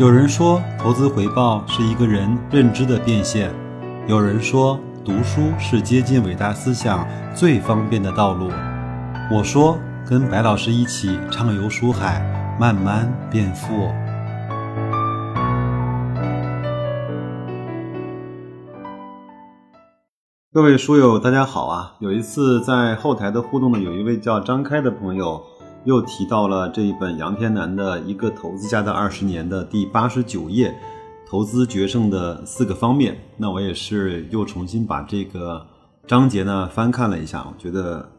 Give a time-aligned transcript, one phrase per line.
[0.00, 3.50] 有人说，投资回报是一个人认知的变现；
[4.08, 8.50] 有人说，读书是接近伟大思想最方便的道路。
[9.30, 9.76] 我说，
[10.08, 12.18] 跟白老师一起畅游书海，
[12.58, 13.90] 慢慢变富。
[20.50, 21.96] 各位书友，大家好啊！
[21.98, 25.42] 有一次在后台的互动呢，有一位叫张开的朋友。
[25.84, 30.74] 又提到了这一本杨天南的一个投资家的二十年的第八十九页，
[31.28, 33.18] 投资决胜的四个方面。
[33.36, 35.66] 那我也是又重新把这个
[36.06, 38.10] 章节呢翻看了一下，我觉得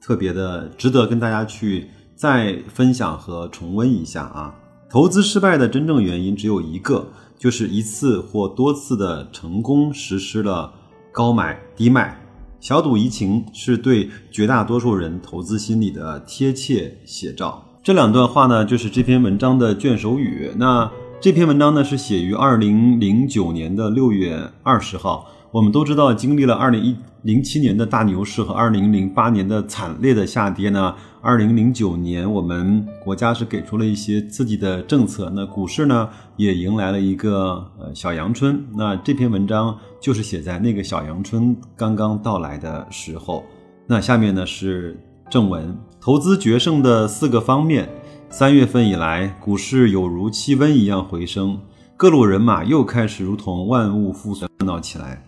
[0.00, 4.54] 特别的值得跟大家去再分享和重温一下啊。
[4.88, 7.06] 投资失败的真正原因只有一个，
[7.38, 10.72] 就是一次或多次的成功实施了
[11.12, 12.20] 高买低卖。
[12.60, 17.64] 小赌怡情是对绝大多数人投资心理的贴切写照。
[17.82, 20.52] 这两段话呢，就是这篇文章的卷首语。
[20.58, 25.26] 那这篇文章呢，是写于二零零九年的六月二十号。
[25.50, 30.94] 我们都知道，经历了二零一零七年的大牛市和二零零八年的惨烈的下跌呢。
[31.22, 38.64] 二零零九年，我们国家是给出了一些刺激的政策，那股市呢也迎来了一个呃小阳春。
[38.74, 43.44] 那这篇文章就是写在那个小阳春刚刚到来的时候。
[43.86, 47.86] 那下面呢是正文：投资决胜的四个方面。
[48.30, 51.60] 三月份以来，股市有如气温一样回升，
[51.98, 55.22] 各路人马又开始如同万物复苏热闹起来，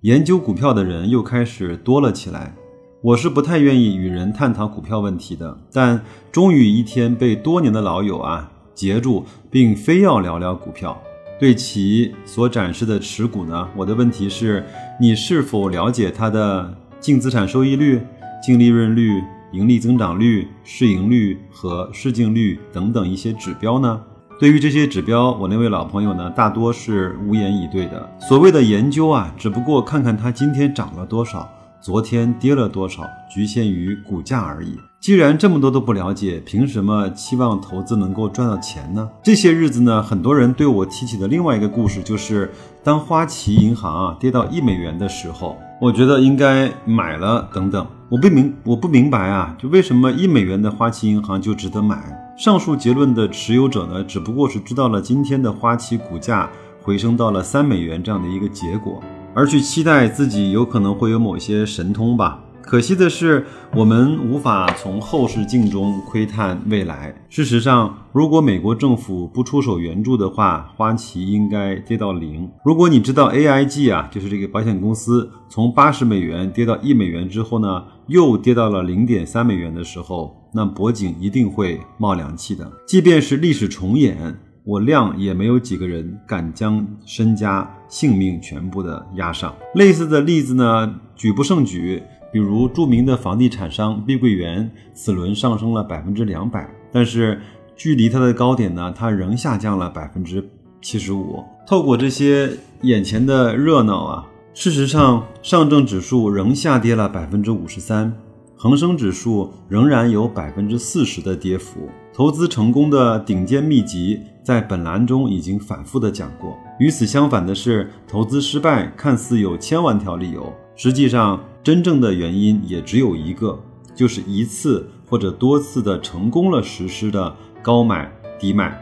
[0.00, 2.52] 研究股票的人又开始多了起来。
[3.02, 6.00] 我是不太愿意与人探讨股票问题的，但
[6.32, 10.96] 终于一天被多年的老友啊截住，并非要聊聊股票。
[11.38, 14.64] 对其所展示的持股呢，我的问题是：
[14.98, 18.00] 你是否了解它的净资产收益率、
[18.42, 19.22] 净利润率、
[19.52, 24.00] 盈利增长率、市盈率和市净率等等一些指标呢？
[24.40, 28.10] 对于这些指标，我那位老朋友呢，大多是无言以对的。
[28.18, 31.46] 所谓的研究啊，只不过看看它今天涨了多少。
[31.86, 34.76] 昨天跌了多少，局限于股价而已。
[34.98, 39.08] 既然这么多都不了解，凭什么期望投资能够赚到钱呢？
[39.22, 42.50] 这些日子呢，很多人对我提起的另外一个故事，就是
[42.82, 47.48] 当花旗银行啊跌到一美元的时候，我觉得应该买了。
[47.54, 52.34] 等等，我不明我不明白啊，就为什么一美元的花旗银行就值得买？
[52.36, 56.50] 上述结论的持有者呢，只不过是知道了今天的花旗股价
[56.82, 59.00] 回升到了三美元这样的一个结果。
[59.36, 62.42] 而去期待自己有可能会有某些神通吧。
[62.62, 67.14] 可惜的是，我们无法从后视镜中窥探未来。
[67.28, 72.50] 事实上，如果美国政府不出手援助的话，花旗应该跌到零。
[72.64, 82.72] 如果你知道 AIG 啊，就是这个保险公司，从八十美元跌到一美元之后呢，又跌到了零点三美元的时候，那脖颈一定会冒凉气的。
[82.86, 84.40] 即便是历史重演。
[84.66, 89.54] 我量也没有几个人敢将身家性命全部的押上。
[89.76, 92.02] 类似的例子呢，举不胜举。
[92.32, 97.40] 比如著名的房地产商碧桂园，此轮上升了百分之两百，但是
[97.76, 100.46] 距离它的高点呢，它仍下降了百分之
[100.82, 101.42] 七十五。
[101.66, 102.50] 透过这些
[102.82, 108.12] 眼前的热闹啊，事实上，上证指数仍下跌了百分之五十三，
[108.56, 111.88] 恒生指数仍然有百分之四十的跌幅。
[112.16, 116.56] 投资成功的顶尖秘籍，在本栏中已经反复的讲过。
[116.78, 123.62] 与此相反的是，投资失败看似有千万条理由，实际上真正的原因也只有一个，
[123.94, 128.80] 就是一次或者多次的成功了实施的高买低卖，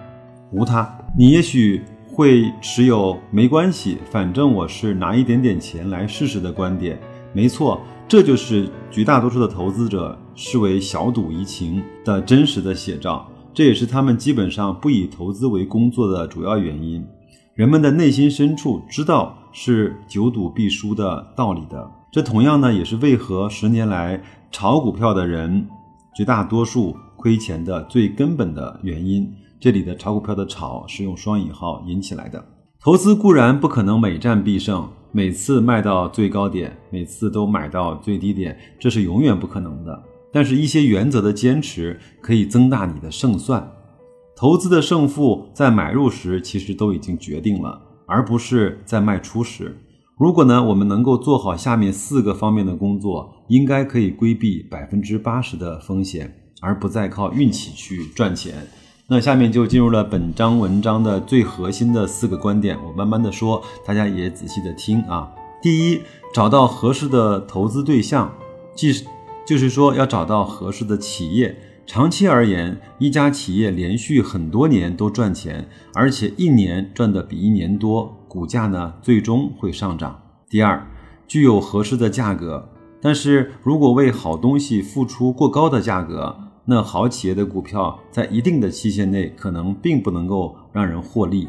[0.52, 0.88] 无他。
[1.18, 6.96] 你也许会持有没关系，反正我是拿一点点钱来试试的观点。
[7.32, 13.26] 没错，这就是绝大多数的投资者视为小赌怡情的真实的写照。
[13.52, 17.04] 这也是他们基本上不以投资为工作的主要原因。
[17.54, 21.90] 人们的内心深处知道是久赌必输的道理的。
[22.12, 24.22] 这同样呢，也是为何十年来
[24.52, 25.66] 炒股票的人
[26.14, 29.32] 绝大多数亏钱的最根本的原因。
[29.58, 32.44] 这里的炒股票的“炒”是用双引号引起来的。
[32.80, 34.88] 投资固然不可能每战必胜。
[35.16, 40.02] 每次卖到最高点，每次都买到最低点，这是永远不可能的。
[40.32, 43.64] 但是，一些原则的坚持可以增大你的胜算。
[44.34, 49.78] 投资的胜负在买入时其实都已经决定了，而不是在卖出时。
[50.18, 58.66] 如果呢，我们能够做好下面四个方面的工作，应该可以规避百分之八十的风险，而不再靠运气去赚钱。
[59.06, 65.30] 那下面就进入了本章文章的最核心的四个观点，我慢慢的说，大家也仔细的听啊。
[65.60, 66.00] 第一，
[66.32, 68.32] 找到合适的投资对象，
[68.74, 69.04] 即
[69.46, 71.54] 就是说要找到合适的企业，
[71.84, 80.18] 长期而言，一家企业连续很多年都赚钱，而且一年赚的比一年多，股价呢最终会上涨。
[80.48, 80.86] 第二，
[81.28, 82.70] 具有合适的价格，
[83.02, 91.48] 但是如果为好东西付出过高的价格，那好企业的股票在一定的期限内可能并不能够让人获利。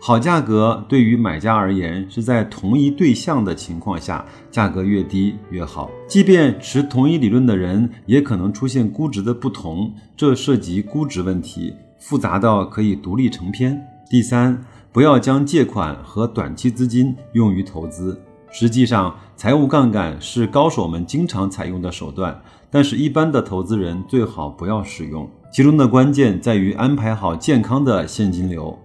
[0.00, 5.90] 好价格对于买家而言，是在同一对象的情况下，价格越低越好。
[6.06, 13.82] 即便持同一理论的人，也可能出现估值的不同，这涉及估值问题，复杂到可以独立成篇。
[14.10, 14.62] 第三，
[14.92, 18.20] 不要将借款和短期资金用于投资。
[18.52, 22.38] 实际上，财务杠杆是高手们经常采用的手段，
[22.74, 25.30] 但是一般的投资人最好不要使用。
[25.52, 28.76] 其中的关键在于安排好健康的现金流。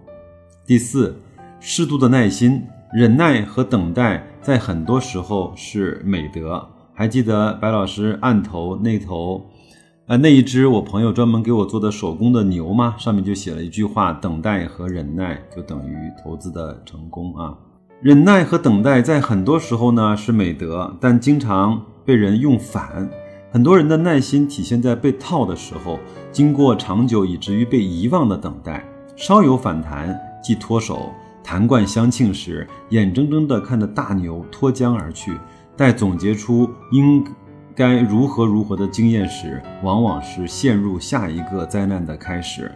[0.64, 1.16] 第四，
[1.58, 6.64] 适度的耐心、忍耐和等待，在很多时候是美德。
[6.94, 9.44] 还记得白老师案头那头，
[10.06, 12.94] 呃，那一只我朋友专门给我做的手工的牛吗？
[12.96, 17.58] 上面就写了一句话：等待和忍耐就等于投资的成功啊！
[18.00, 23.10] 忍耐和等待在很多时候呢是美德，但经常被人用反。
[23.52, 25.98] 很多人的耐心体现在被套的时候，
[26.30, 28.84] 经过长久以至于被遗忘的等待，
[29.16, 30.16] 稍有反弹。
[30.42, 31.12] 即脱手，
[31.42, 35.32] 弹冠相庆时，眼睁睁地看着大牛脱缰而去；
[35.76, 37.22] 待总结出应
[37.74, 42.70] 该如何如何的经验时，往往是陷入下一个灾难的开始。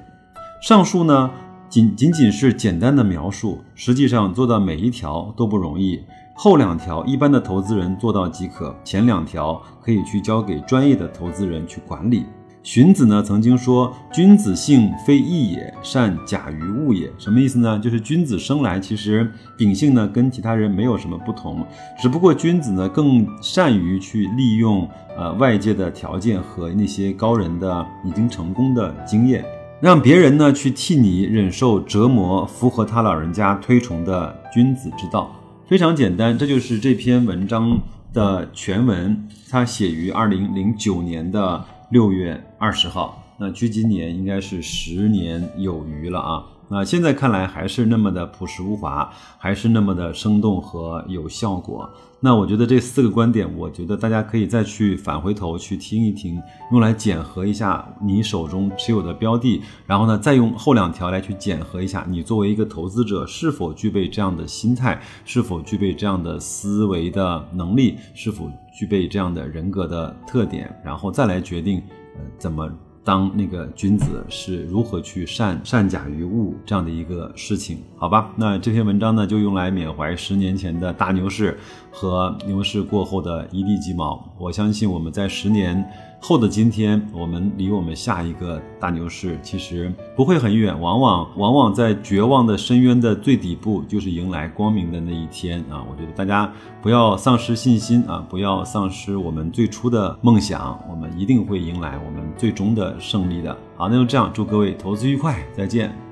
[0.60, 1.30] 上述呢，
[1.68, 6.00] 仅仅仅是简单的描述，实际上做到每一条都不容易。
[6.36, 12.26] 后两条一般的投资人做到即可，前两条可以去交给专业的投资人去管理。
[12.64, 17.78] 荀子呢曾经说：“君子性非异也，善假于物也。”什么意思呢？
[17.78, 21.64] 就是君子生来其实秉性呢跟其他人没有什么不同，
[22.00, 29.44] 只不过君子呢更善于去利用呃外界的条件和那些高人的已经成功的经验，
[29.78, 35.30] 让别人呢去替你忍受折磨，符合他老人家推崇的君子之道。
[35.66, 37.80] 非常简单，这就是这篇文章
[38.12, 39.28] 的全文。
[39.50, 41.64] 它写于二零零九年的。
[41.90, 46.42] 六月二十号，那距今年应该是十年有余了啊。
[46.68, 51.88] 那现在看来还是那么的朴实无华，还是那么的生动和有效果。
[52.20, 56.40] 那我觉得这四个观点，我觉得大家可以再去返回头去听一听，
[56.72, 71.82] 用来检核一下你手中持有的标的，然后呢，再用后两条来去检核一下你作为一个投资者是否具备这样的心态，是否具备这样的思维的能力，是否具备这样的人格的特点，然后再来决定
[72.16, 72.66] 呃怎么。
[73.04, 78.32] 当那个君子是如何去善善假于物这样的一个事情，好吧？
[78.36, 81.58] 那这篇文章呢，就用来缅怀十年前的大牛市
[81.90, 84.34] 和牛市过后的一地鸡毛。
[84.38, 85.84] 我相信我们在十年。
[86.26, 95.84] 后的今天，我们离我们下一个大牛市其实不会很远，往往往往在绝望的深渊的最底部，就是迎来光明的那一天啊！
[95.86, 96.50] 我觉得大家
[96.80, 103.54] 不要丧失信心啊，不要丧失我们最初的梦想，我们一定会迎来我们最终的胜利的。
[103.76, 106.03] 好，那就这样，祝各位投资愉快，再见。